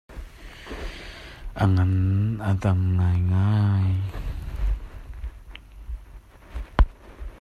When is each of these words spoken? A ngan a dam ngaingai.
A 1.61 1.63
ngan 1.71 1.93
a 2.49 2.51
dam 2.61 2.79
ngaingai. 2.97 3.95